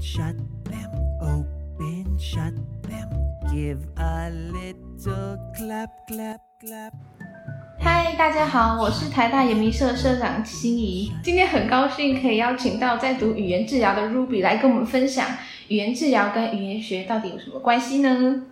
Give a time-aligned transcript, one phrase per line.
[0.00, 0.34] shut
[0.64, 2.54] them, open, shut
[2.88, 3.08] them.
[3.52, 6.92] Give a little clap, clap, clap.
[7.78, 11.12] 嗨，大家好，我是台大研迷社社长心怡。
[11.22, 15.26] 今天很高兴可以邀请到在读语言治疗的 Ruby 来跟我们分享
[15.68, 18.42] 语言治疗跟语言学到底有什么关系呢？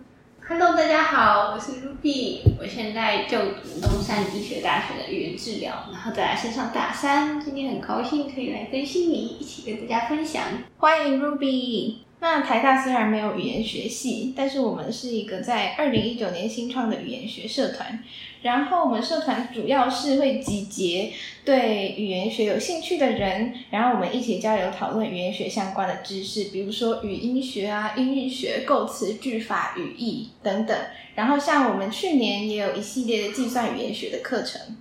[0.49, 7.39] Hello，大家好，我是 Ruby，我现在就读东山医学大学的语言治疗，然后再来升上大三。
[7.39, 10.43] 今天很高兴可以来跟心怡一起跟大家分享。
[10.79, 11.97] 欢迎 Ruby。
[12.19, 18.03] 那台大虽然没有语言学系，但是我们是一个在二零一九年新创的语言学社团。
[18.41, 21.11] 然后我们社团主要是会集结
[21.43, 30.77] 对语言学有兴趣的人，然后我们一起交流讨论语言学相关的知识，比如说语音学啊、音韵学、构词、句法、语义等等。
[31.15, 34.77] 然后像我们去年也有一系列的计算语言学的课程。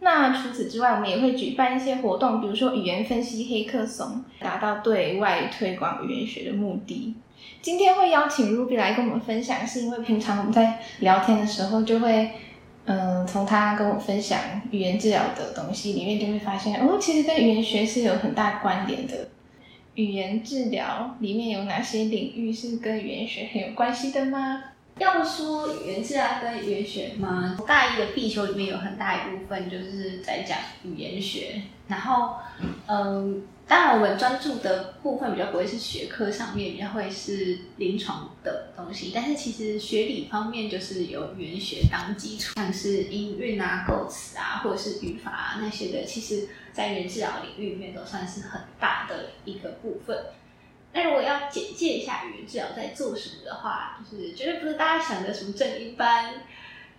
[0.00, 7.14] 那除此之外，我们也会举办一些活动，比如说语言分析黑客松，达到对外推广语言学的目的。
[7.60, 12.30] 今天会邀请 Ruby 来跟我们分享，是因为平常我们在聊天的时候，就会
[12.86, 14.38] 嗯从他跟我分享
[14.70, 19.28] 语言治疗的东西里面，就会发现哦，其实跟语言学是有很大关联的。
[19.94, 24.62] 语言治疗里面有哪些领域是跟语言学很有关系的吗？
[24.98, 27.56] 要说语言治疗跟语言学吗？
[27.66, 32.36] 大一的必修里面有很大一部分就是在讲语言学，然后
[32.86, 50.16] 嗯，当然我们专注的部分比较不会是学科上面，比较会是临床的东西，但是其实学理方面就是有语言学当基础，像是音韵啊、构词啊，或者是语法啊那些的，其实在语言治疗领域里面都算是很大的一个部分。
[50.92, 56.34] 那如果要简介一下语言治疗在做什么的话，就是绝对不是大家想的什么正音班，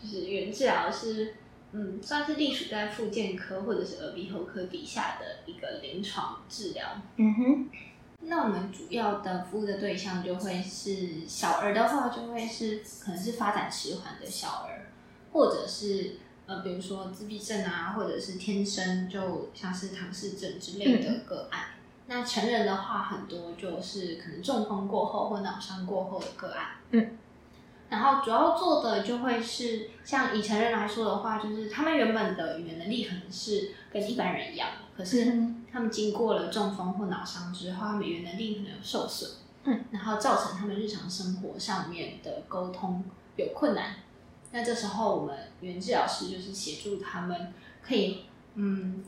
[0.03, 1.33] 就是语言治疗是
[1.77, 6.87] 嗯，算是隶属在复健科或者是耳鼻喉科底下的一个临床治疗。
[7.17, 7.69] 嗯哼，
[8.21, 14.87] 那我们主要的服务的对象就会是小儿的话，就会是可能是发展迟缓的小儿，
[15.31, 16.15] 或者是
[16.47, 21.65] 呃，比如说自闭症啊，或者是天生就像是唐氏症之类的个案。
[22.07, 26.67] 那成人的话，很多就是可能中风过后或脑伤过后的个案。
[26.91, 27.17] 嗯，
[27.89, 39.29] 然后主要做的就会是像以成人来说的话，就是他们原本的语言能力可能是跟一般人一样，可是嗯他们经过了中风或脑伤之后，他们语言能力可能有受损。
[39.63, 43.03] 嗯，然后造成他们日常生活上面的沟通
[43.35, 43.95] 有困难。
[44.51, 48.23] 那这时候，我们语言治疗师就是协助他们可以
[48.55, 49.03] 嗯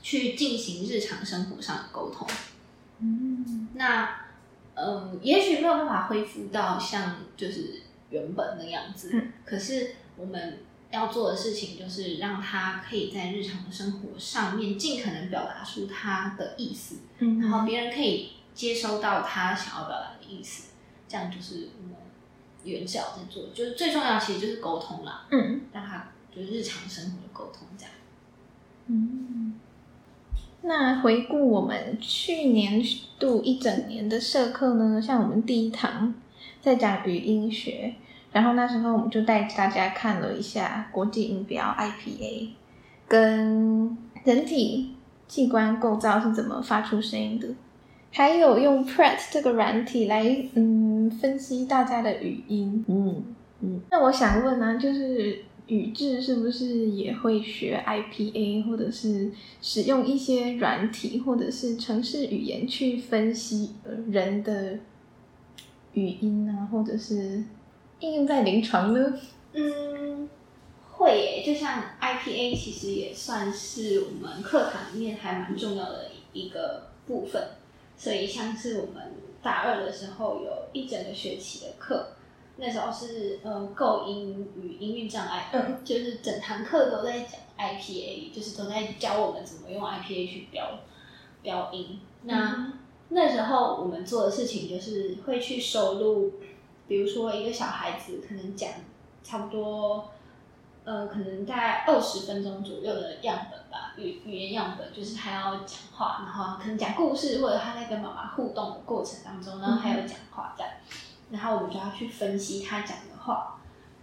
[0.00, 2.26] 去进行日常生活上的沟通。
[3.00, 4.16] 嗯那
[4.74, 9.32] 嗯，也许没有办法恢复到像就是原本的样子，嗯。
[9.44, 10.60] 可是我们
[10.90, 17.40] 要做的事情就是让他可以在日常生活上面尽可能表达出他的意思，嗯。
[17.40, 20.70] 然后别人可以接收到他想要表达的意思，
[21.08, 21.96] 这样就是我们
[22.64, 25.62] 语言治疗在做，就是最重要其实就是沟通啦，嗯。
[25.72, 27.92] 让他就是日常生活的沟通这样。
[28.86, 29.60] 嗯，
[30.62, 32.80] 那回顾我们去年
[33.18, 36.14] 度一整年的社课呢，像我们第一堂
[36.60, 37.94] 在讲语音学，
[38.30, 42.50] 然后那时候我们就带大家看了一下国际音标 IPA
[43.08, 44.94] 跟人体
[45.26, 47.48] 器官构造是怎么发出声音的，
[48.12, 50.24] 还有用 Pret 这个软体来
[50.54, 53.24] 嗯分析大家的语音，嗯
[53.60, 53.80] 嗯。
[53.90, 59.30] 那我想问呢、就是语智是不是也会学 IPA，或者是
[59.60, 63.74] 使用一些软体或者是程式语言去分析
[64.10, 64.78] 人的
[65.94, 67.44] 语音啊，或者是
[68.00, 69.18] 应用在临床呢？
[69.52, 70.28] 嗯，
[70.90, 77.40] 会耶，就像 IPA 其实也算是我们课堂里面还蛮重要的一个部分，
[77.96, 79.12] 所以像是我们
[79.42, 82.08] 大二的时候有一整个学期的课，
[82.56, 90.78] 那时候是呃构音与音韵障碍，嗯， 就是整堂课都在讲 IPA，就是都在教我们怎么用 IPA 去标
[91.42, 92.00] 标音。
[92.22, 92.72] 那、
[93.08, 96.32] 那时候我们做的事情就是会去收录，
[96.86, 98.70] 比如说一个小孩子可能讲
[99.24, 100.08] 差不多，
[100.84, 110.72] 呃，可能大概二十分钟左右的样本吧，语语言样本，就是他要讲话，然后可能讲故事，或者他在跟妈妈互动的过程当中，然后还有讲话这样，
[111.32, 113.58] 然后我们就要去分析他讲的话，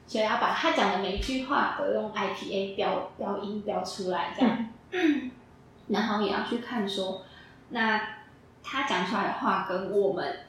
[0.08, 4.70] 所以要把他讲的每一句话都用 IPA 标标音标出来，这样，
[5.88, 7.22] 然后也要去看说，
[7.70, 8.02] 那
[8.64, 10.40] 他讲出来的话跟我们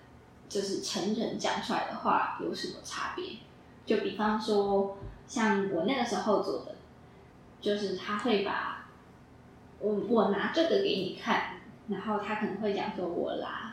[0.49, 3.37] 就是成人讲出来的话有什么差别？
[3.85, 4.97] 就比方说，
[5.27, 6.77] 像我那个时候做的，
[7.61, 8.87] 就是他会把
[9.81, 11.57] 我我拿这个给你看，
[11.89, 13.70] 然后他可能会讲说我拉，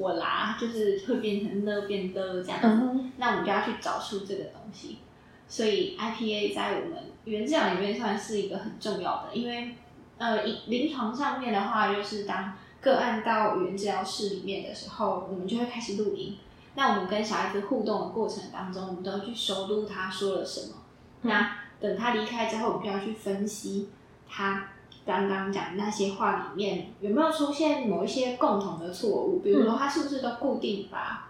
[0.00, 2.66] 我啦，就是会变成呢变的这样子。
[2.66, 4.98] 嗯那我们就要去找出这个东西。
[5.46, 9.74] 所以 IPA 在我们语言治疗里面算是一个很重要的，因为
[10.16, 16.38] 呃，临临床上面的话，就是当个案到语言治疗室里面的时候，我们就会开始录音。
[16.76, 20.76] 那我们跟小孩子互动的过程当中，我们都要去收录他说了什么。
[21.22, 23.88] 那等他离开之后，我们就要去分析
[24.28, 24.68] 他
[25.04, 31.28] 刚刚讲那些话里面有没有出现某一些共同的错误，比如说他是不是都固定把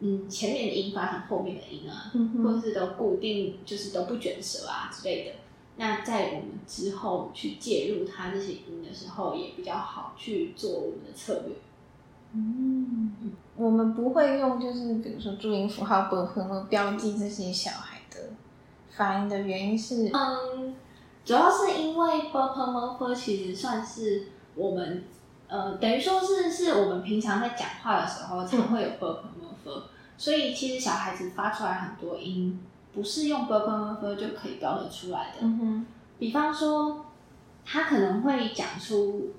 [0.00, 5.32] 嗯前面的音发成后面的音啊，嗯或者是都固定就是都不卷舌啊之类的。
[5.76, 11.54] 那在我们之后去介入他这些音的时候，也比较好去做我们的策略。
[12.34, 13.12] 嗯，
[13.56, 18.18] 我们不会用就是比如说注音符号、本和么标记这些小孩的
[18.90, 20.74] 发音的原因是，嗯，
[21.24, 24.24] 主要是因为 b p m f 其实算是
[24.54, 25.04] 我们
[25.48, 29.82] 呃，等于说是是我们平常在讲话的时候才会有 b p m f，
[30.16, 32.58] 所以其实小孩子发出来很多音
[32.94, 35.36] 不是用 b p m f 就可以标得出来的。
[35.40, 35.86] 嗯哼，
[36.18, 37.04] 比方说，
[37.64, 39.30] 他可能会讲出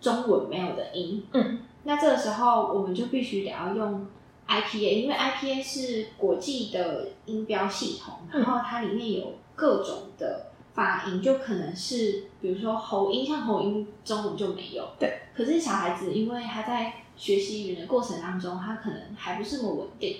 [0.00, 4.06] 中文没有的音，嗯，那这个时候我们就必须得要用
[4.46, 8.42] IPA，因为 IPA 是国际的音标系统，嗯。
[8.42, 15.20] 然后它里面有各种的发音，就可能是比如说喉音，像喉音中文就没有，对。
[15.34, 20.16] 可是小孩子因为他在学习语言的过程当中，他可能还不是那么稳定，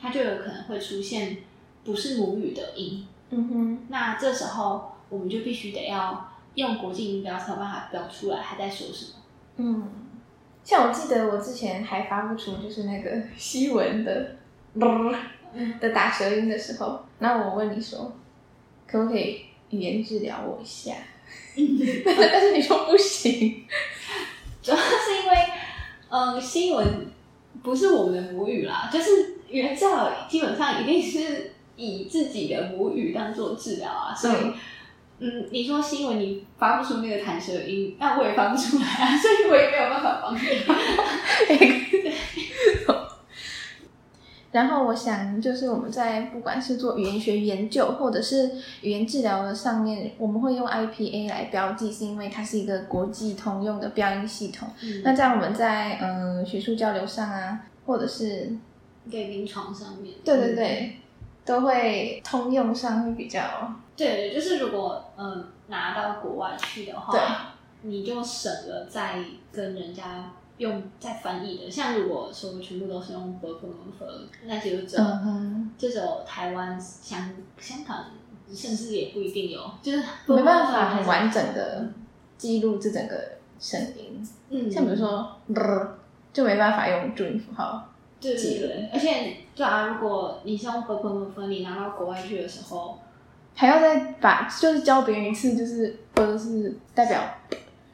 [0.00, 1.38] 他就有可能会出现
[1.84, 9.12] 不是母语的音，嗯哼，那这时候我们就必须得要用国际音标才有办法标出来他在说什么。
[9.56, 9.88] 嗯，
[10.62, 14.36] 像我记得我之前还发不出就是那个西文的
[15.80, 18.12] 的打舌音的时候，那我问你说，
[18.86, 19.42] 可不可以
[19.74, 20.92] 语言治疗我一下？
[22.04, 23.64] 但是你说不行，
[24.62, 24.82] 主要是
[25.22, 25.36] 因为，
[26.08, 27.06] 嗯，新闻
[27.62, 34.34] 不是我们的母语啦，就是语言治疗基本上一定是以自己的母语当做治疗啊，所以。
[34.34, 34.54] 嗯
[35.20, 40.40] 嗯，你说新闻你发不出那个弹舌音，那我也发不出来啊， 所以我也没有办法帮你。
[44.54, 48.52] 然后我想，就是我们在不管是做语言学研究，或者是
[48.82, 54.68] 语言治疗的上面，我们会用 IPA 来标记，是因为它是一个国际通用的标音系统。
[55.02, 58.56] 那这样我们在呃学术交流上啊，或者是
[59.10, 60.98] 给临床上面，对对对，
[61.44, 69.16] 都会通用上会比较对对，就是如果嗯拿到国外去的对话，你就省了再
[69.50, 71.70] 跟人家用在翻译的。
[71.70, 75.04] 像如果说全部都是用 b u r p l e 那就只有、
[75.76, 78.04] 就只有台湾、香香港，
[78.52, 81.88] 甚至也不一定有，就是没办法很完整的
[82.36, 83.16] 记录这整个
[83.58, 84.28] 声音。
[84.50, 85.38] 嗯，像比如说，
[86.32, 87.90] 就没办法用注音符号。
[88.20, 92.98] 对对对，而且对啊，如果你是用 b u r p l e 你拿到国外去的时候，
[93.54, 97.22] 还要再把就是教别人一次，就是呃是代表，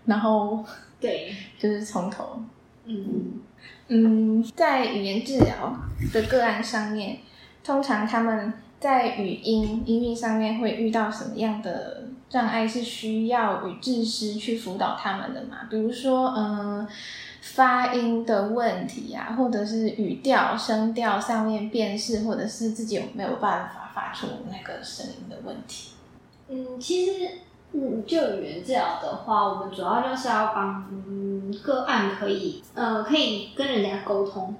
[0.06, 0.64] 然后
[1.00, 2.42] 对，就是从头。
[2.84, 3.40] 嗯
[3.88, 5.76] 嗯，在语言治疗
[6.12, 7.18] 的个案上面，
[7.64, 15.68] 通常他们在语音音韵上面会遇到什么样的障碍，是需要语治师去辅导他们的嘛？
[15.68, 16.88] 比如说，嗯、
[17.40, 25.90] 发音的问题啊，或者是语调、声调上面辨识，或者是自己有没有办法发出那个声音的问题。
[26.48, 27.28] 嗯，其实
[27.72, 34.54] 嗯，就语言治疗的话，我们主要就是要帮嗯个案可以呃可以跟人家沟通，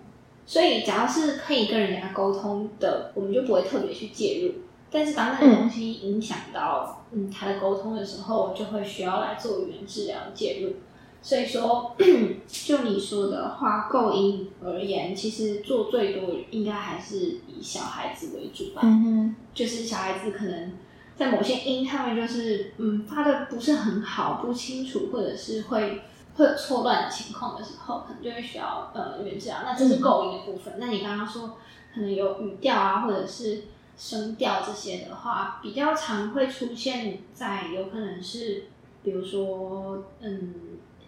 [0.46, 4.62] 所以只要是可以跟人家沟通的，我们就不会特别去介入。
[4.92, 10.74] 但是当那个东西影响到嗯他的沟通的时候，就会需要来做语言治疗介入。
[11.22, 11.94] 所以说，
[12.48, 18.80] 就你说的话，构音而言，其实做最多应该还是以小孩子为主吧。
[18.82, 20.72] 嗯哼，就是小孩子可能
[21.20, 26.00] 在某些音上面就是嗯发的不是很好、不清楚，或者是会
[26.34, 29.58] 会有错乱的情况的时候，可能就会需要呃语言治疗。
[29.62, 30.76] 那这是构音的部分。
[30.78, 31.58] 那你刚刚说
[31.94, 33.64] 可能有语调啊，或者是
[33.98, 38.64] 声调这些的话，比较常会出现在有可能是
[39.02, 40.54] 比如说嗯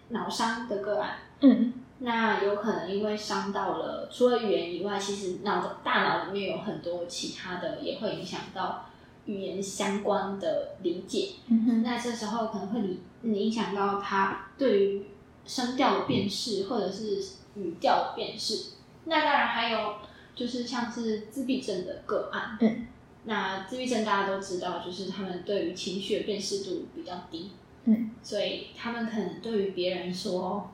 [0.09, 1.15] 脑伤的个案。
[1.39, 8.85] 嗯那有可能因为伤到了，除了语言以外，其实脑的大脑里面有很多其他的，也会影响到
[9.25, 11.29] 语言相关的理解。
[11.47, 15.05] 嗯哼，那这时候可能会理嗯影响到他对于
[15.45, 17.21] 声调的辨识，或者是
[17.55, 18.71] 语调的辨识。
[19.05, 19.95] 那当然还有
[20.35, 22.87] 就是像是自闭症的个案，嗯，
[23.25, 27.51] 那自闭症大家都知道，就是他们对于情绪的辨识度比较低，
[27.85, 30.71] 嗯，所以他们可能对于别人说，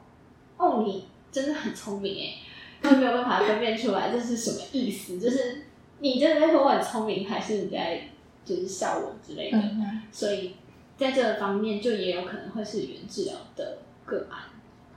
[0.58, 2.36] 哦，你真的很聪明诶，
[2.82, 5.64] 他们没有办法分辨出来这是什么意思，就是
[6.00, 8.10] 你真的在说我很聪明，还是你在
[8.46, 9.58] 就是笑我之类的。
[9.58, 10.56] 嗯所以
[10.98, 14.40] 在这个方面，就也有可能会是语言治疗的个案。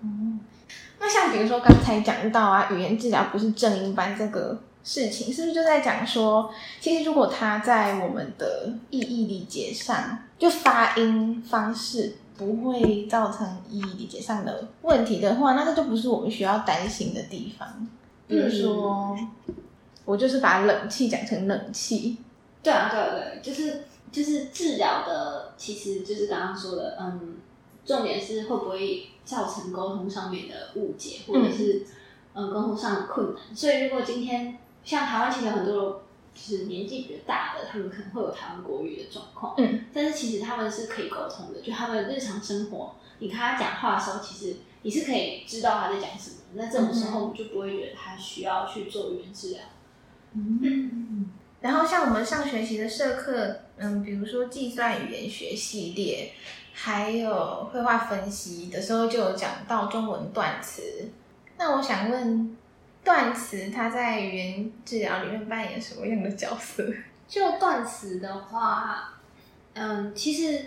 [0.03, 0.41] 嗯。
[0.99, 17.87] 那像比如说刚才讲到啊，语言治疗不是正音班这个事情，是不是就在讲说，其实如果他在我们的意义理解上，就发音方式不会造成意义理解上的问题的话，那这就不是我们需要担心的地方。
[18.27, 19.17] 比如说，
[20.05, 22.19] 我就是把冷气讲成冷气，
[22.63, 27.37] 对啊，对啊对，就是就是治疗的，其实就是刚刚说的，嗯，
[27.85, 31.85] 重点是会不会造成沟通上面的误解，或者是
[32.35, 33.57] 嗯沟通上的困难。
[33.57, 36.03] 所以如果今天像台湾其实有很多
[36.35, 46.37] 就是年纪比较大的，他们可能会有台湾国语的状况，嗯，但是其实他们是可以沟通的，就他们日常生活，你跟他讲话的时候，其实你是可以知道他在讲什么。
[46.55, 49.61] 那这种时候，我们就不会觉得他需要去做语言治疗。
[50.35, 51.31] 嗯，
[51.63, 56.33] 然后像我们上学期的社课，嗯，比如说计算语言学系列，
[56.75, 60.83] 还有绘画分析的时候，就有讲到中文断词。
[61.57, 62.57] 那我想问，
[63.05, 66.85] 断词它在语言治疗里面扮演什么样的角色？
[67.29, 69.15] 就断词的话，
[69.75, 70.67] 嗯，其实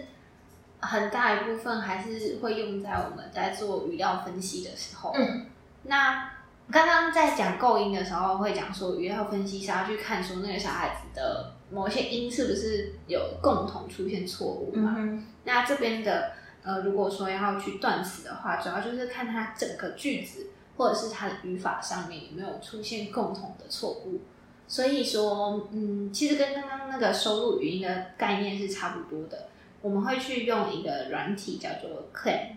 [0.79, 5.11] 很大一部分还是会用在我们在做语料分析的时候。
[5.13, 5.45] 嗯，
[5.83, 6.31] 那
[6.71, 14.95] 刚刚在讲构音的时候，会讲说语料分析是要去看说那个小孩子的某些音是不是有共同出现错误嘛？
[14.97, 16.31] 嗯那这边的
[16.63, 24.19] 呃，如果说要去断词的话，主要就是看它整个句子或者是它的语法上面有没有出现共同的错误。
[24.67, 29.49] 所以说，嗯，其实跟刚刚那个收录语音的概念是差不多的。
[29.83, 32.55] 我们会去用一个软体叫做 Clam，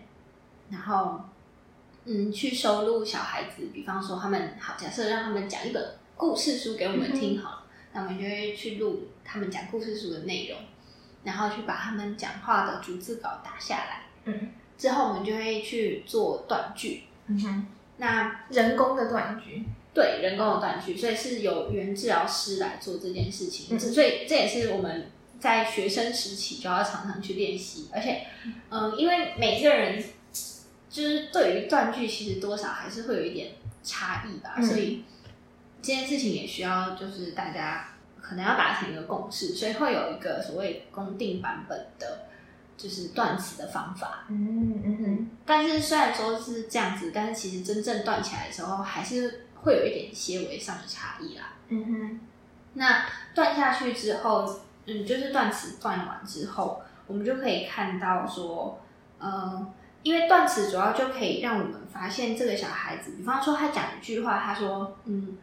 [0.71, 1.21] 然后
[2.11, 7.63] 嗯，去收录小孩子，比方说他们好，假设让他们讲一本故事书给我们听好了，
[7.93, 10.57] 那我们就会去录他们讲故事书的内容，
[11.23, 14.03] 然后去把他们讲话的逐字稿打下来。
[14.25, 17.03] 嗯之后我们就会去做断句。
[17.27, 19.63] 嗯哼，那人工的断句。
[19.91, 23.75] 对人工的断句，所以是由语言治疗师来做这件事情。
[23.75, 28.25] 嗯所以这也是我们在学生时期就要常常去练习，而且，
[28.69, 30.01] 嗯、因为每个人
[30.89, 33.51] 就是对于断句其实多少还是会有一点
[33.83, 35.03] 差异吧，嗯所以
[35.81, 42.27] 这件事情也需要就是大家可能要达成一个共识，所以会有一个所谓公定版本的，
[42.75, 44.25] 就是断词的方法。
[44.29, 51.53] 嗯嗯哼，但是虽然说是这样子，但是其实真正断起来的时候，还是会有一点些微上的差异啦。
[51.69, 52.19] 嗯哼，
[52.73, 58.81] 那断下去之后，嗯，就是断词断完之后，我们就可以看到说，
[59.17, 65.37] 呃，因为断词主要就可以让我们发现这个小孩子，比方说他讲一句话，他说，嗯，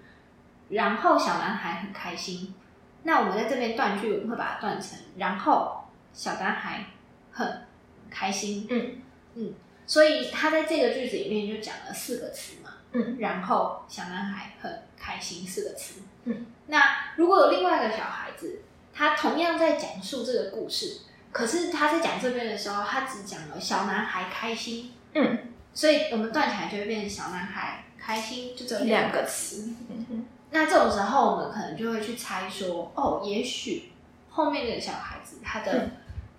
[0.70, 2.54] 然后小男孩很开心。
[3.02, 6.86] 那我们在这边断句，我们会把它断成，然后小男孩
[7.30, 7.62] 很
[8.10, 8.66] 开心。
[8.70, 9.02] 嗯
[9.34, 9.54] 嗯，
[9.86, 12.70] 所以他在这个句子里面就讲了四个词嘛。
[12.92, 16.00] 嗯然后小男孩很开心四个词。
[16.24, 16.80] 嗯，那
[17.16, 21.02] 如果有另外一个小孩子，他同样在讲述这个故事，
[21.36, 25.38] 可是他在讲这边的时候，他只讲了小男孩开心，嗯，
[25.74, 29.68] 所以我们断起来就会变成小男孩开心，就只有两个词。
[29.90, 33.92] 嗯哼，那这种时候，我们可能就会去猜说，哦，也许
[34.30, 35.90] 后面的小孩子他的嗯。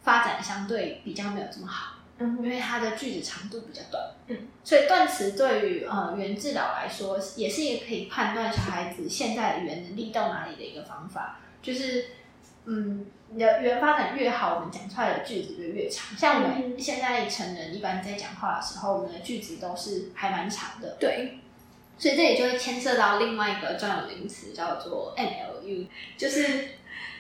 [0.08, 1.98] 发展相对比较没有这么好。
[2.18, 11.40] 嗯，因为他的句子长度比较短，嗯，所以断词对于呃语言治疗来说，也是一个可以判断小孩子现在的语言能力到哪里的一个方法。
[11.62, 12.06] 就是，
[12.64, 16.18] 嗯，你的语言发展越好，我们讲出来的句子就越长。
[16.18, 21.40] 像我们现在成人一般在讲话的时候，我们的句子都是还蛮长的，对，
[21.98, 26.70] 所以这里就会牵涉到另外一个专有名词，叫做 NLU，就是，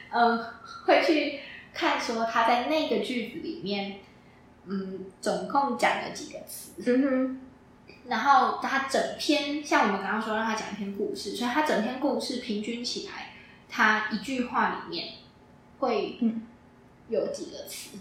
[0.10, 0.46] 嗯，
[0.86, 1.42] 会去
[1.74, 3.98] 看说他在那个句子里面，
[4.66, 7.42] 嗯，总共讲了几个词，嗯哼，
[8.08, 13.34] 然后他整篇，像我们刚刚说让他讲一篇故事，所以他整篇故事平均起来，
[13.70, 15.10] 他一句话里面
[15.80, 16.42] 会嗯
[17.10, 17.98] 有几个词，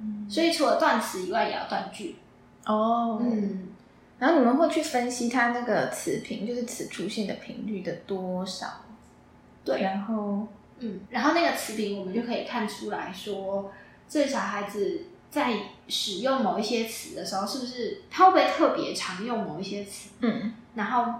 [0.00, 2.16] 嗯所以除了断词以外，也要断句。
[2.64, 3.68] 哦，嗯，
[4.18, 8.66] 然后你们会去分析它那个词频，就是词出现的频率的多少，
[9.64, 10.46] 对，然后
[10.78, 13.72] 嗯，然后那个词频我们就可以看出来说，
[14.08, 15.52] 这个小孩子在
[15.88, 20.10] 使用某一些词的时候，是不是他会不会特别常用某一些词？
[20.20, 21.12] 嗯然后，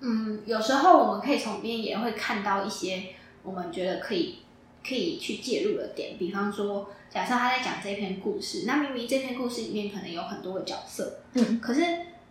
[0.00, 4.41] 嗯，有时候我们可以从里面也会看到一些我们觉得可以
[4.86, 11.60] 可以去介入的点，比方说，假设他在讲这篇故事，那明明这篇故事里面可能有很多个角色，嗯。
[11.60, 11.82] 可是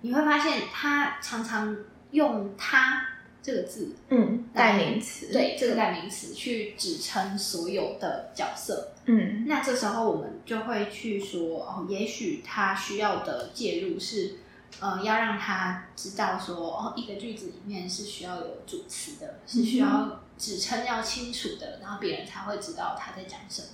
[0.01, 1.77] 你会发现他常常
[2.11, 3.07] 用“他”
[3.41, 8.91] 这个字，嗯，代名词，对这个代名词去指称所有的角色。
[9.05, 9.45] 嗯。
[9.47, 14.35] 那这时候我们就会去说，哦，也许他需要的介入是，
[14.79, 23.67] 呃，要让他知道说，哦，一个句子里面是需要有主词的，是需要指称要清楚的，然后别人才会知道他在讲什么。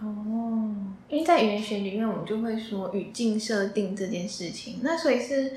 [0.00, 0.70] 哦，
[1.08, 4.78] 因为在语言学里面，我们就会说语境设定这件事情。
[4.82, 5.52] 那所以是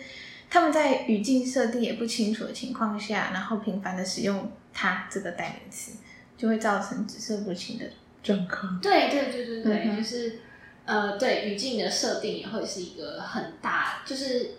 [0.50, 5.92] 他们在语境设定也不清楚的情况下，然后频繁的使用“它”这个代名词，
[6.36, 7.86] 就会造成指涉不清的
[8.24, 8.80] 状况。
[8.82, 10.40] 对对对对对，嗯就是
[10.86, 14.52] 呃，对语境的设定也会是一个很大，就是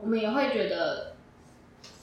[0.00, 1.13] 我们也会觉得，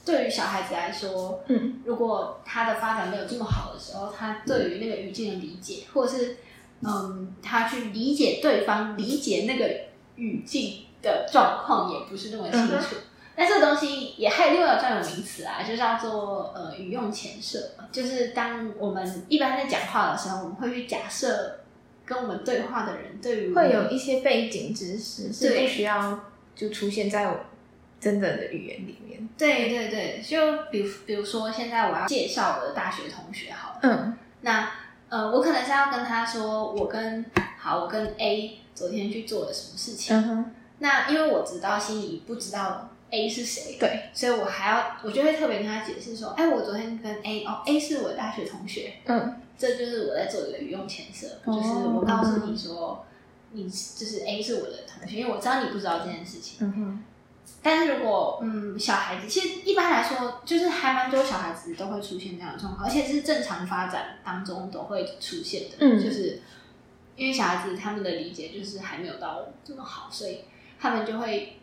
[0.04, 1.80] 对于小孩子来说，嗯。
[1.84, 6.36] 如果他的发展没有这么好的时候，他对于那个语境的理解，或者是
[6.80, 9.70] 嗯，他去理解对方、理解那个
[10.16, 12.96] 语境的状况，也不是那么清嗯楚。
[13.34, 21.60] 那这个东西也还有另外一个专有名词啊，就叫做呃语用前设，就是当我们一般在讲话的时候，我们会去假设
[22.04, 25.62] 跟我们对话的人对于会有一些背景知识是对。
[25.62, 26.20] 不需要
[26.54, 27.40] 就出现在我
[28.02, 29.28] 真的的语言里面。
[29.38, 34.18] 对对对，就比如比如说现在我要介绍我的大学同学好了，嗯。
[34.40, 34.68] 那
[35.08, 37.24] 呃我可能是要跟他说我跟
[37.56, 49.36] 好我跟 A 昨天去做了什么事情，嗯哼，那因为我知道心仪不知道 A 是谁，对，所以我还要我就会特别跟他解释说，哎，我昨天跟 A 哦 A 是我的大学同学，嗯。
[49.56, 51.54] 这就是我在做一个语用前设，哦。
[51.54, 53.06] 就是我告诉你说。
[53.54, 56.56] 你就是 A 是我的同学，因为我知道你不知道这件事情。
[56.66, 57.04] 嗯哼，
[57.62, 65.76] 但是如果嗯小孩子，其实一般来说，就是还蛮多小孩子都会出现这样的状况，而且是正常发展当中都会出现的。
[65.80, 66.42] 嗯就是
[67.14, 70.44] 因为小孩子他们的理解就是还没有到这么好，所以
[70.80, 71.58] 他们就会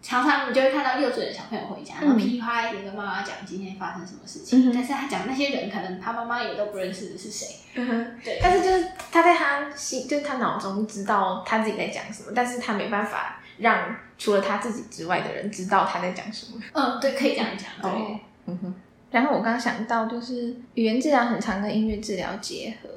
[0.00, 7.56] 常常你就会看到幼稚园小朋友回家，然后噼里啪啦一直跟妈妈讲今天发生什么事情，嗯但是他讲那些人可能他妈妈也都不认识是谁。
[7.74, 8.20] 嗯哼。
[8.24, 16.60] 对，但是就是他在他心，就是他脑中知道他自己在讲什么，但是他没办法让除了他自己之外的人知道他在讲什么。
[16.72, 17.68] 嗯，对，可以这样讲。
[17.82, 17.90] 对。
[17.90, 18.74] 哦嗯哼。
[19.10, 22.88] 然后我刚刚想到，就是语言治疗很常跟音乐治疗结合。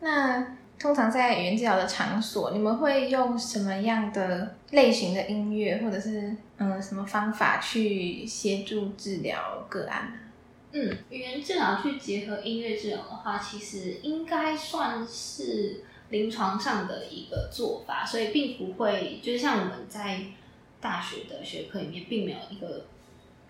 [0.00, 10.18] 那通常在语言治疗的场所，你们会用什么样的类型的音乐，或者是嗯什么方法去协助治疗个案呢？
[10.72, 20.20] 嗯，语言治疗去结合音乐治疗的话，其实应该算是临床上的一个做法，所以并不会就是像我们在
[20.80, 22.86] 大学的学科里面，并没有一个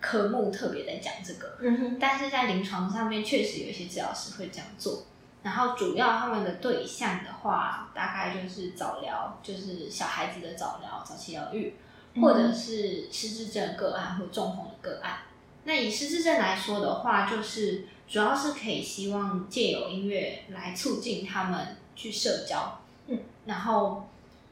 [0.01, 5.05] 科目特别在讲这个，嗯哼，但是在临床上面确实有一些治疗师会这样做。
[5.41, 11.73] 然后主要他们的对象的话，大概就是早疗，就是小孩子的早疗、早期疗愈，
[12.19, 15.19] 或者是失智症个案或中风的个案。
[15.63, 22.79] 那以失智症来说的话，就是主要是可以希望借由音乐来促进他们去社交。
[23.07, 24.07] 嗯，然后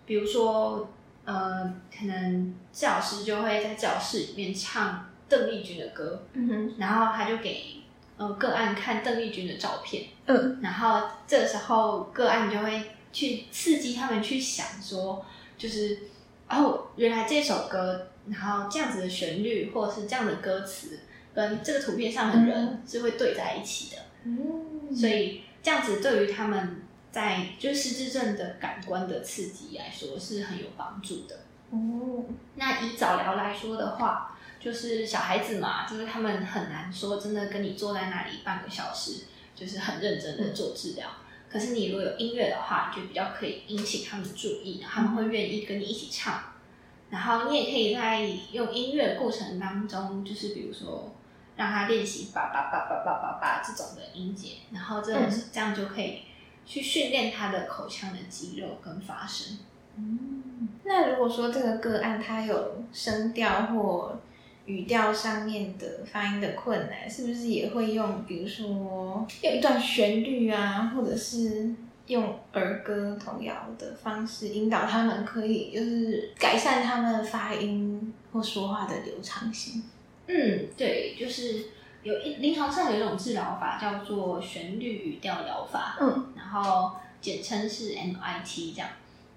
[0.05, 0.89] 比如说，
[1.23, 7.75] 呃，可能治疗师就会在教室里面唱邓丽君的歌，嗯哼，然后他就给
[8.17, 10.59] 呃个案看邓丽君的照片，嗯。
[10.61, 15.25] 然后这时候个案就会去刺激他们去想说，
[15.57, 15.99] 就是
[16.49, 20.99] 哦，原来这首歌，然后这样子的旋律或者是这样的歌词，
[21.33, 26.81] 跟这个图片上的人是会对在一起的，嗯，所以这样子对于他们
[27.17, 31.35] 在就是失智症的感官的刺激来说是很有帮助的。
[31.71, 39.23] 哦，那以早疗来说的话，就是小孩子嘛，就是他们很难说真的跟你坐在那里半个小时，
[39.55, 41.07] 就是很认真的做治疗。
[41.49, 46.43] 可是你如果有音乐的话，就比较可以引起他们的注意，他们会愿意跟你一起唱。
[47.09, 51.15] 然后你也可以在用音乐过程当中，就是比如说
[51.55, 55.13] 让他练习叭叭叭叭叭叭叭这种的音节，然后这
[55.51, 56.21] 这样就可以
[56.67, 59.57] 去训练他的口腔的肌肉跟发声。
[59.95, 64.19] 嗯，那如果说这个个案他有声调或
[64.65, 71.73] 语调上面的发音的困难，是不是也会用，比如说用一段旋律啊，或者是
[72.07, 79.83] 用儿歌童谣的方式引导他们，可以就是改善他们发音或说话的流畅性？
[80.27, 81.69] 嗯，对，就是
[82.03, 88.89] 有一临床上有一种治疗法叫做旋律语调疗法，嗯，然后简称是 MIT 这样。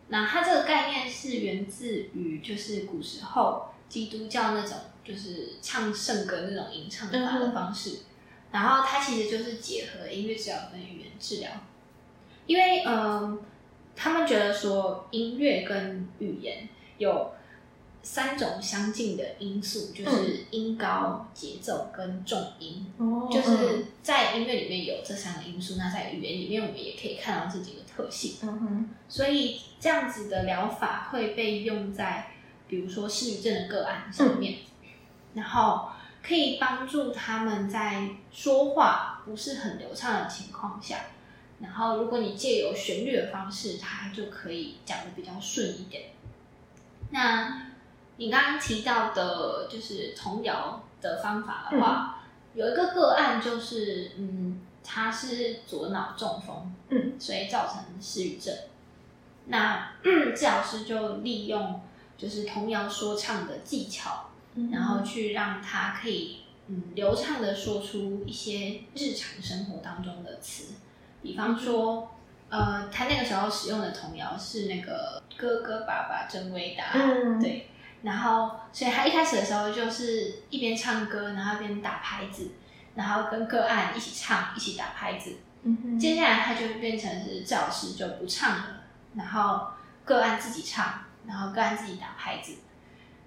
[0.08, 8.00] 那它这个概念是源自于就是古时候基督教那种就是唱圣歌那种吟唱法的方式，
[8.52, 11.50] 然后它其实就是结合音乐治疗跟语言治疗，
[12.46, 13.40] 因为嗯，
[13.96, 16.68] 他们觉得说音乐跟语言
[16.98, 17.32] 有
[18.02, 22.86] 三种相近的因素，就是音高、节奏跟重音。
[22.98, 28.36] 哦就是在音乐里面有这三个因素，那在语言里面我们也可以看到这几个特性。
[28.42, 32.32] 嗯哼，所以这样子的疗法会被用在
[32.66, 34.60] 比如说失语症的个案上面，
[35.34, 35.90] 然后
[36.22, 41.00] 可以帮助他们在说话不是很流畅的情况下，
[41.60, 46.04] 然后如果你借由旋律的方式，它就可以讲的比较顺一点。
[47.10, 47.69] 那
[48.20, 52.18] 你刚刚提到的就是童谣的方法的话，
[52.52, 58.54] 有一个个案就是，嗯，他是左脑中风，嗯，所以造成失语症。
[59.46, 61.80] 那 治疗师就利用
[62.18, 64.70] 就是童谣说唱的技巧，嗯。
[64.70, 70.74] 然后去让他可以嗯流畅的说出一些日常生活当中的词，
[71.22, 72.10] 比方说，
[72.50, 77.40] 呃，他那个时候使用的童谣是那个哥哥爸爸真伟大，嗯。
[77.40, 77.70] 对，
[78.02, 82.50] 然后所以他一开始的时候就是一边唱歌，然后一边打拍子，
[82.94, 88.66] 然后跟个案一起唱，一起打拍子，嗯哼，接下来他就变成是赵老师就不唱了，
[89.14, 89.68] 然后
[90.04, 92.54] 个案自己唱，然后个案自己打拍子，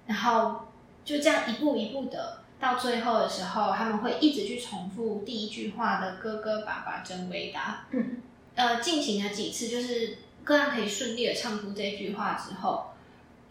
[0.07, 0.67] 然后
[1.05, 7.86] 就这样一步一步的，到最后的时候，他们会一直去重复第一句话的“哥哥爸爸真伟大”。
[7.91, 8.21] 嗯，
[8.55, 12.92] 呃，进行了几次，就是个案可以顺利的唱出这句话之后，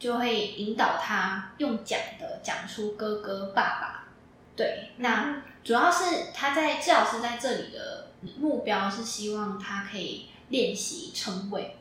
[0.02, 4.08] 就会引导他用讲的讲出“哥哥爸爸”。
[4.56, 11.76] 对，那主要是他在治疗师在这里的目标是希望他可以练习称谓，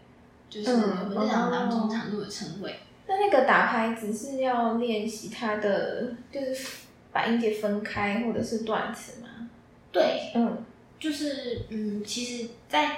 [0.51, 2.79] 就是嗯我们日常当中哦常用的称谓。
[3.07, 6.67] 那那个打拍子是要练习他的，就是
[7.11, 9.49] 把音节分开或者是断词吗？
[9.91, 10.63] 对，嗯
[10.99, 12.95] 就是嗯，其实，在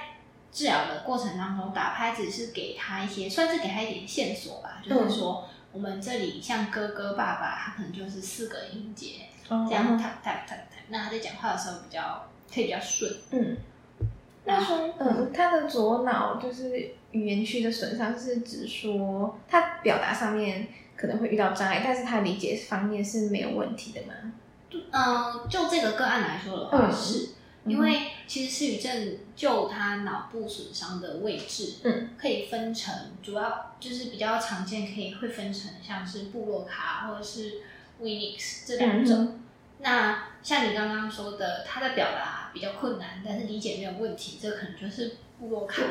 [0.54, 4.82] 治疗的过程当中，打拍子是给他一些，算是给他一点线索吧。
[4.88, 13.12] 就是说，我们这里像哥哥、爸爸，他可能就是四个音节，哦这样 tap tap tap tap，那他在讲话的时候比较可以比较顺。
[13.32, 13.58] 嗯，
[14.46, 24.13] 那说，嗯，他的左脑就是语言区的损伤，是指说他表达上面可能会遇到障碍，但是他理解方面是没有问题的吗？
[24.92, 27.30] 嗯，就这个个案来说的话，嗯是
[27.66, 37.62] 因为其实失语症就他脑部损伤的位置，嗯，可以分成主要就是比较常见，可以会分成像是布洛卡或者是
[38.02, 39.26] Winix 这两种。
[39.26, 39.40] 嗯
[39.80, 45.82] 那像你刚刚说的，他的表达比较困难，但是理解没有问题，这可能就是布洛卡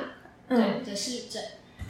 [0.48, 1.42] 对嗯的失语症。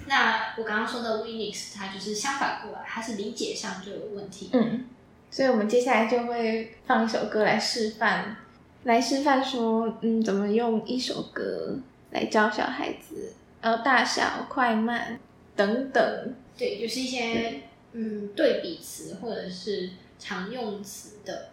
[0.09, 4.51] 那我刚刚说的 Winix，它就是相反过来，它是理解上就有问题。
[4.53, 4.87] 嗯，
[5.31, 8.37] 所以我们接下来就会放一首歌来示范，
[8.85, 11.79] 来示范说，嗯，怎么用一首歌
[12.11, 15.19] 来教小孩子，呃，大小、快慢
[15.55, 16.35] 等等。
[16.59, 21.51] 对，就是一些嗯对比词或者是常用词的，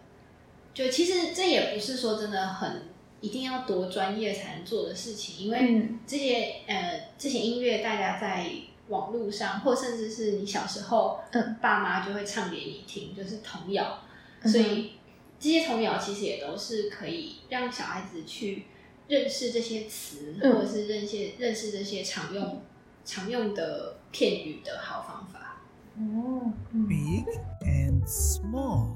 [0.74, 2.82] 就其实这也不是说真的很
[3.20, 5.98] 一定要多专业才能做的事情，因为嗯。
[6.06, 8.46] 这些呃这些音乐大家在
[8.88, 14.00] 网络上，或甚至是你小时候，嗯，爸妈就会唱给你听，就是童谣，
[14.42, 14.92] 嗯所以
[15.40, 18.66] 这些童谣其实也都是可以让小孩子去
[19.08, 22.62] 认识这些词，嗯或者是认识认识这些常用
[23.06, 25.62] 常用的片语的好方法。
[25.96, 27.24] 哦，嗯 Big
[27.62, 28.90] and small.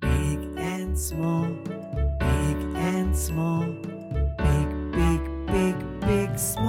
[0.00, 1.48] Big and small.
[2.20, 3.64] Big and small.
[4.36, 6.67] Big, big, big, big, small,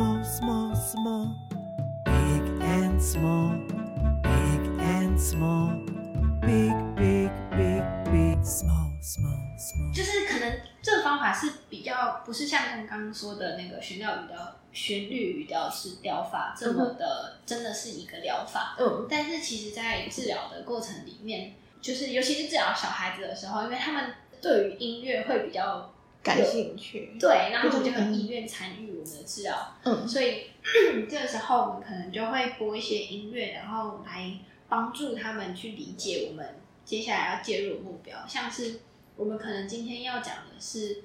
[11.31, 18.75] 法是比较不是像刚刚说的那个旋调语调、旋律语调式疗法这么的，真的是一个疗法。
[18.79, 27.17] 嗯但是其实，在治疗的过程里面，就是尤其是治疗小孩子的时候，因为他们对于音乐会比较感兴趣。
[27.19, 30.47] 对，然后他们就很意愿参与我们的治疗，嗯所以
[31.09, 34.31] 这个时候我们可能就会播一些音乐，然后来
[34.67, 38.81] 帮助他们去理解我们接下来要介入的目标，像是
[39.15, 41.03] 我们可能今天要讲的是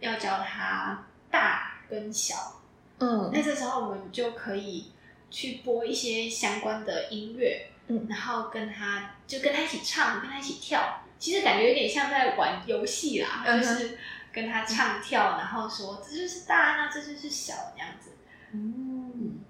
[0.00, 2.60] 要教他大跟小，
[2.98, 3.30] 嗯。
[3.32, 4.92] 那这时候我们就可以
[5.30, 8.06] 去播一些相关的音乐，嗯。
[8.08, 13.98] 然后跟他就跟他一起唱，跟他一起跳，其实感觉有点像在玩游戏啦，嗯就是
[14.32, 18.10] 跟他唱跳，然后说这就是大，那这就是小这样子。
[18.52, 19.40] 嗯，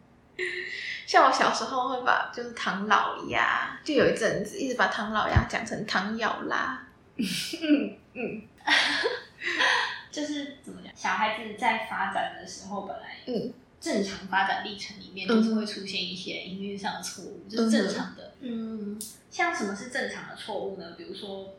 [1.06, 6.86] 像我小时候会把就是唐老鸭，就有一阵子一直把唐老鸭讲成唐咬啦。
[7.16, 8.42] 嗯嗯，
[10.16, 18.32] 就是怎么讲，小孩子在发展的时候，本来嗯正常发展历程里面，就是会出现一些音乐上的错误，就是正常的。
[18.40, 18.98] 嗯，
[19.30, 20.94] 像什么是正常的错误呢？
[20.96, 21.52] 比如说，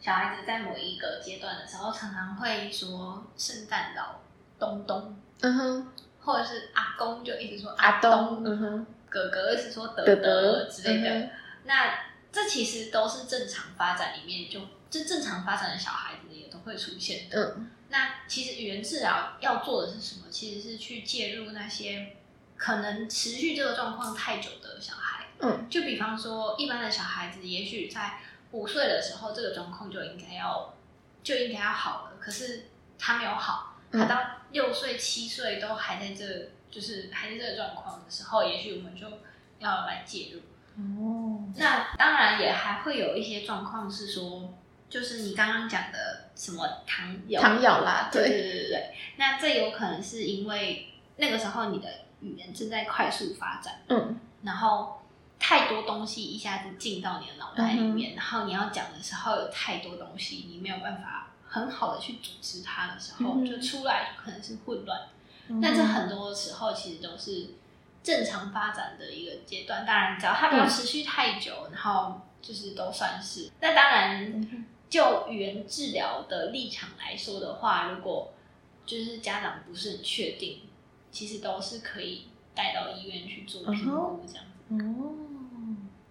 [0.00, 4.20] 小孩子在某一个阶段的时候，常常会说圣诞老
[4.58, 5.88] 东东，嗯哼，
[6.22, 11.10] 或者是阿公就一直说阿东，嗯哼，哥哥是说德德德德之类的。
[11.10, 11.30] 嗯
[11.64, 11.98] 那
[12.32, 17.54] 这其实都是正常发展里面就就正常发展的小孩子也都会出现的。
[17.58, 20.26] 嗯那其实语言治疗要做的是什么？
[20.30, 22.16] 其实是去介入那些
[22.56, 25.26] 可能持续这个状况太久的小孩。
[25.40, 28.18] 嗯就比方说，一般的小孩子，也许在
[28.50, 30.74] 五岁的时候，这个状况就应该要
[31.22, 32.66] 就应该要好了，可是
[32.98, 34.20] 他没有好，嗯他到
[34.50, 39.06] 六岁、七岁都还在这，就是还在这个状况的时候，也许我们就
[39.60, 40.40] 要来介入。
[40.76, 44.54] 哦，那当然也还会有一些状况是说，
[44.88, 48.94] 就是你刚刚讲的什么糖咬糖咬啦对对对对对对。
[49.16, 51.88] 那这有可能是因为那个时候你的
[52.20, 55.02] 语言正在快速发展，嗯然后
[55.38, 65.00] 太多东西一下子进到你的脑袋里嗯面，然后你要讲的时候有太多东西，你没有办法很好的去组织它的时候，嗯就出来就可能是混乱。
[65.48, 67.54] 嗯那这很多时候其实都是
[68.02, 69.84] 正常发展的一个阶段。
[69.86, 73.50] 当然，只要它不要持续太久，然后就是都算是。
[73.60, 78.32] 那当然，嗯就语言治疗的立场来说的话，如果
[78.86, 80.62] 就是家长不是很确定，
[81.12, 84.84] 其实都是可以带到医院去做评估这样子。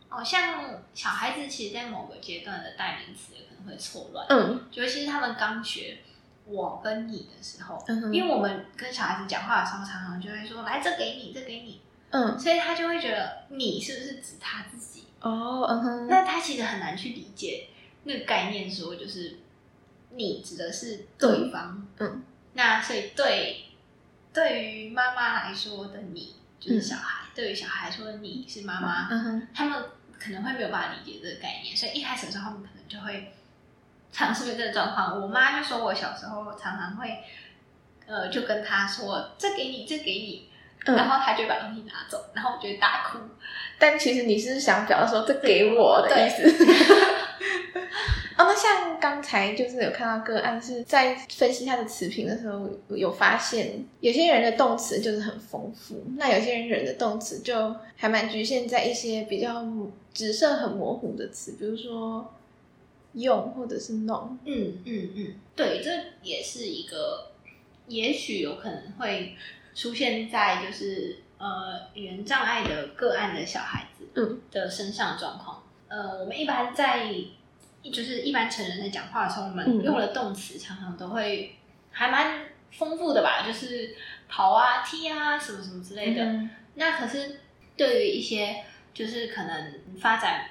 [0.09, 4.67] 哦，哦，像小孩子其实，在某个阶段的代名词有可能会错乱，嗯。
[4.71, 5.97] 尤其是他们刚学
[6.45, 12.39] 我跟你的时候，因为我们跟小孩子讲话的时候，常常就会说来这给你，这给你，嗯。
[12.39, 15.05] 所以他就会觉得你是不是指他自己？
[15.19, 17.67] 哦嗯哼，那他其实很难去理解
[18.07, 19.37] 那个概念，说就是
[20.11, 23.65] 你指的是对方，嗯那所以对
[24.33, 29.83] 对于妈妈来说的你就是小孩，对于小孩来说的你是妈妈，嗯哼他们
[30.17, 33.33] 可能会没有办法理解这个概念，所以一开始的时候，他们可能就会
[34.11, 35.21] 尝试这个状况。
[35.21, 37.19] 我妈就说我小时候常常会，
[38.07, 40.49] 呃，就跟他说这给你，这给你，
[40.85, 43.19] 然嗯，后他就把东西拿走，然后我就会大哭。
[43.77, 47.16] 但其实你是想表达说这给我的意思。
[48.37, 59.65] 哦，那像刚才就是有看到个案是在分析他的词频的时候，有发现有些人的动词就是很丰富，那有些人的动词就还蛮局限在一些比较
[60.13, 62.31] 直射很模糊的词，比如说
[63.13, 64.37] 用或者是弄。
[64.45, 65.89] 嗯嗯嗯，对，这
[66.21, 67.31] 也是一个，
[67.87, 69.35] 也许有可能会
[69.73, 75.63] 出现在就是呃语言障碍的个案的小孩子嗯的身上状况。
[75.87, 77.09] 呃，我们一般在
[77.91, 81.55] 就是一般成人在讲话的时候，我们嗯用的动词常常都会
[81.91, 83.95] 还蛮丰富的吧，就是
[84.27, 86.23] 跑啊、踢啊什么什么之类的。
[86.23, 87.39] 嗯那可是
[87.75, 90.49] 对于一些就是可能发展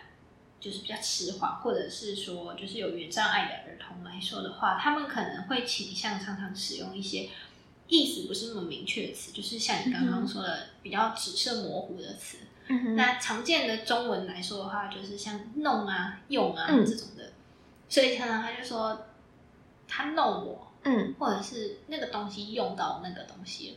[0.58, 7.28] 就是比较迟缓，或者是说就是有语言障碍的儿童来说的话，他们可能会倾向常常使用一些
[7.86, 12.38] 意思不是那么明确的词，就是像你刚刚说的比较指涉模糊的词。
[12.40, 12.96] 嗯哼。
[12.96, 16.84] 那常见的中文来说的话，就是像弄啊、用啊、嗯。
[16.84, 17.32] 这种的，
[17.88, 19.06] 所以常常他就说
[19.86, 21.14] 他弄我，嗯。
[21.18, 23.76] 或者是那个东西用到那个东西了，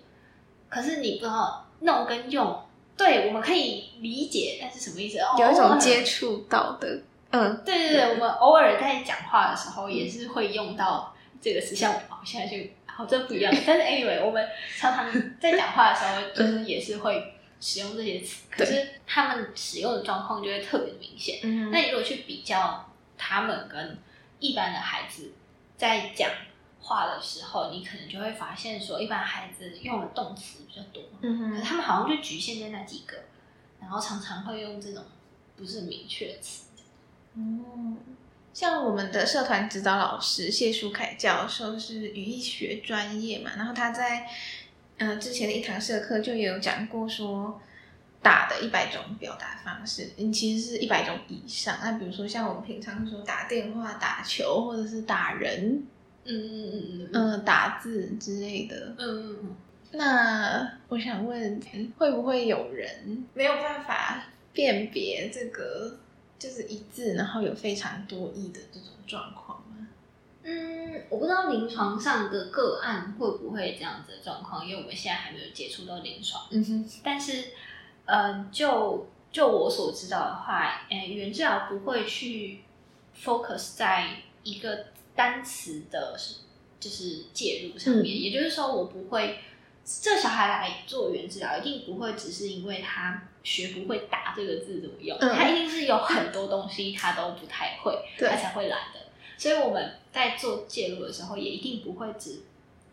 [0.69, 2.65] 可是你不知道弄跟用，
[2.97, 5.17] 对，我们可以理解，但是什么意思？
[5.37, 7.61] 有一种接触到的，嗯。
[7.63, 14.45] 对对对，我们偶尔在讲话的时候也是会用到这个词，像我现在就好这不一样，但是 anyway，我们
[14.77, 21.39] 常常在讲话的时候，就是也是会使用这些词，可是他们使用的状况就会特别明显。
[21.43, 23.97] 嗯那你如果去比较他们跟
[24.39, 25.33] 一般的孩子
[25.77, 26.29] 在讲
[26.81, 33.17] 话的时候，你可能就会发现说，一般孩子用的动词比较多，可是他们好像就局限在那几个，
[33.81, 35.03] 然后常常会用这种
[35.57, 36.67] 不是很明确的词。
[37.35, 37.97] 哦，
[38.53, 44.27] 像我们的社团指导老师谢淑凯教授是语义学专业嘛，然后他在
[44.99, 47.59] 呃之前的一堂社课就有讲过说。
[48.21, 51.77] 打的一百种表达方式，你其实是一百种以上。
[51.81, 55.81] 那比如说像我们平常说打电话、打球，或者是打人，
[56.25, 58.93] 嗯嗯嗯嗯嗯嗯、打字之类的。
[58.97, 59.55] 嗯嗯，
[59.91, 61.61] 那我想问，
[61.97, 65.97] 会不会有人没有办法辨别这个
[66.37, 69.68] 就是一字，然后有非常多义的这种状况吗？
[70.43, 76.47] 嗯，我不知道临床上的个案会不会这样子的状况，因为我们现在还没有接触到临床。
[76.51, 77.49] 嗯哼，但是，
[78.05, 82.61] 呃，就就我所知道的话，呃，语言治疗不会去
[83.21, 84.07] focus 在
[84.43, 86.17] 一个单词的，
[86.79, 88.05] 就是介入上面。
[88.05, 89.39] 嗯也就是说，我不会
[89.83, 98.98] 这小孩来做语言治疗，一定不会只是因为他学不会打这个字怎么用，嗯他一定是有很多东西他都不太会，对他才会来的。
[99.39, 102.41] 所以我们在做介入的时候，也一定不会只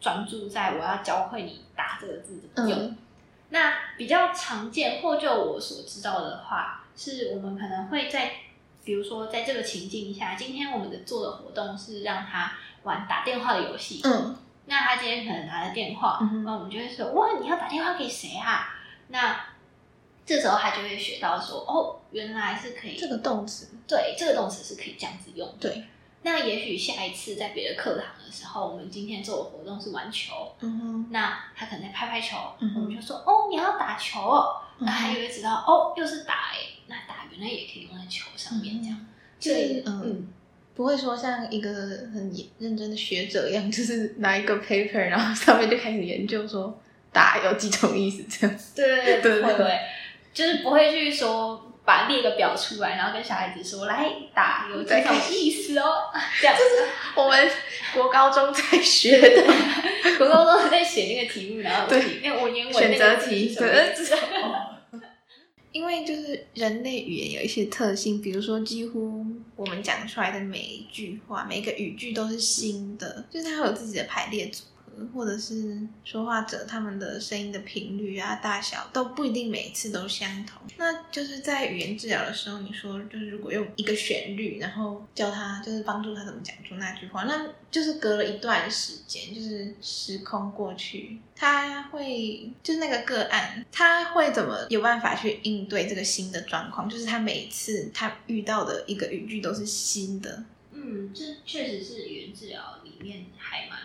[0.01, 2.79] 专注在我要教会你打这个字怎么用。
[2.79, 2.97] 嗯
[3.49, 8.33] 那比较常见，或就我所知道的话，是我们可能会在，
[8.85, 18.75] 比如说在这个情境下，今天我们的做的活动是让他玩打电话的游戏，嗯那他今天可能拿着电话，嗯那我们就会说，哇，你要打电话给谁啊？
[19.07, 19.41] 那
[20.27, 25.55] 这时候他就会学到说，哦，原来是可以，这个动词，对这个动词是可以这样子用的。
[25.61, 25.85] 对，
[26.27, 36.59] 那也许下一次在别的课堂的时候，我们今天做的活动是玩球，嗯哼，那他可能在拍拍球，嗯我们就说，哦，你要打球哦，嗯那他就会知道，哦，又是打哎，
[36.89, 39.07] 那打原来也可以用在球上面，这样，
[39.39, 40.29] 就所以是嗯嗯，
[40.75, 46.77] 不会说像一个很认真的学者一样，就是拿一个 paper，然后上面就开始研究说
[47.12, 48.59] 打有几种意思这样。
[48.75, 49.79] 对 对对
[50.35, 56.55] 就是不会去说把列个表出来，然后跟小孩子说来打有这种意思哦， 这样。
[56.55, 56.62] 子。
[57.14, 57.51] 我们
[57.94, 59.42] 国高中在学的，
[60.18, 63.94] 国高中在写那个题目，然后对那个文言文选择题对。
[65.72, 74.64] 因为就是人类语言有一些特性，比如说几乎我们讲出来的每一句话、每一个语句都是新的，就是它会有自己的排列组。
[74.64, 74.76] 合，
[75.15, 80.61] 或者是说话者他们的声音的频率啊、大小都不一定每次都相同。
[80.79, 96.89] 那就是在语言治疗的时候，你说就是如果用一个旋律，然后教他就是帮助他怎么讲出那句话，那就是隔了一段时间，就是时空过去，他会就是那个个案，他会怎么有办法去应对这个新的状况？
[96.89, 103.79] 就是他每次他遇到的一个语句都是新的，嗯，这确实是语言治疗里面还蛮，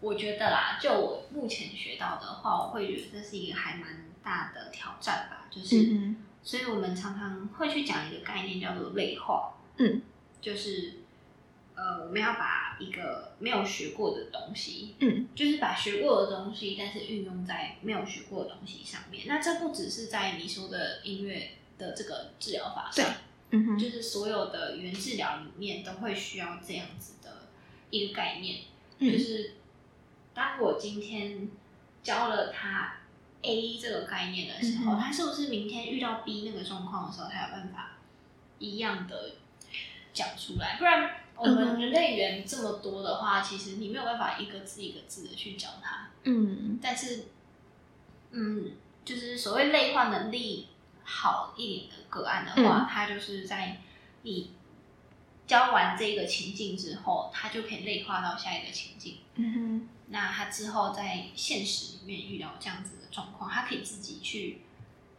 [0.00, 5.46] 我觉得啦，就我目前学到的话，我会觉得这是一个还蛮大的挑战吧。
[5.50, 10.00] 就是，嗯所以我们常常会去讲一个概念叫做类化，嗯，
[10.40, 10.94] 就是
[11.74, 19.24] 呃，我们要把一个没有学过的东西，嗯，就是把学过的东西，但是运用在没有学过的东西上面。
[19.26, 23.06] 那这不只是在你说的音乐的这个治疗法上，
[23.50, 27.48] 嗯哼，就是所有的语言治疗里面都会需要这样子的
[27.90, 28.60] 一个概念，
[28.98, 29.56] 嗯就是
[30.34, 31.48] 当我今天
[32.02, 32.94] 教了他
[33.42, 37.98] A 这个概念的时候，嗯他是不是明天遇到 B 那个状况的时候，才有办法
[38.58, 39.34] 一样的
[40.12, 40.76] 讲出来？
[40.78, 46.08] 不然我嗯们哼人类语言这么多的话，其实你没有办法一个字一个字的去教他。
[46.24, 47.24] 嗯但是，
[48.30, 48.72] 嗯，
[49.04, 50.68] 就是所谓类化能力
[51.02, 53.78] 好一点的个案的话，嗯它就是在
[54.22, 54.52] 你
[55.46, 59.16] 教完这个情境之后，他就可以内化到下一个情境。
[59.36, 59.88] 嗯哼。
[60.12, 64.60] 那他之后在现实里面遇到这样子的状况，他可以自己去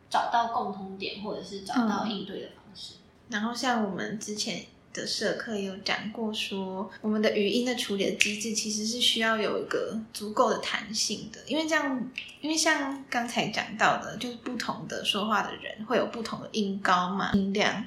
[0.09, 2.95] 找到共通点，或者是找到应对的方式。
[3.29, 17.85] 然后像我们之前的社课也有讲过说我们的语音的处理的机制其实是需要有一个足够的弹性的，因为这样，因为像刚才讲到的，就是不同的说话的人会有不同的音高嘛、音量、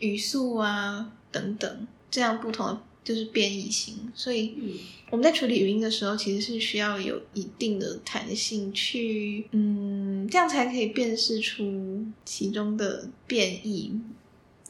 [0.00, 4.78] 语速啊等等，这样不同的就是变异型，所以嗯。
[5.10, 13.92] 我们在处理语音的时候，其实是需要有一定的弹性去，嗯，这样才可以辨识出其中的变异，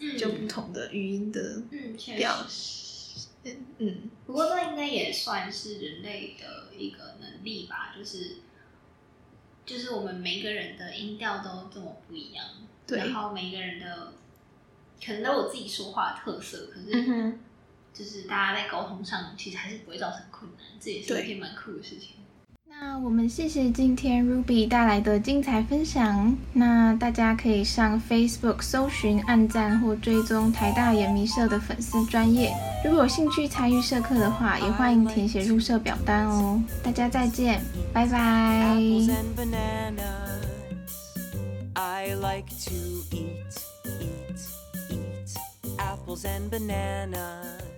[0.00, 0.16] 嗯。
[0.16, 2.46] 就不同的语音的嗯，表。
[2.48, 3.56] 现。
[3.78, 4.10] 嗯。
[4.26, 8.36] 不过这应该也算是人类的一个能力吧，就是
[9.66, 12.44] 就是我们每个人的音调都这么不一样，
[12.86, 12.98] 对。
[12.98, 14.12] 然后每一个人的
[15.04, 17.40] 可能都有自己说话的特色，可是嗯哼，
[17.92, 22.10] 就是大家在沟通上其实还是不会造成困难，这也是一件蛮酷的事情。
[22.66, 26.34] 那我们谢谢今天 Ruby 带来的精彩分享。
[26.54, 32.54] 那大家可以上 Facebook 搜寻、按赞或追踪台大研迷社的粉丝专业。
[32.82, 36.62] 如果有兴趣参与社课的话，也欢迎填写入社表单哦。
[36.82, 37.60] 大家再见，
[37.92, 38.76] 拜拜。
[38.78, 40.46] apples and bananas.
[41.76, 43.60] I like to eat,
[44.00, 44.40] eat,
[44.90, 45.36] eat
[45.78, 47.69] apples and bananas.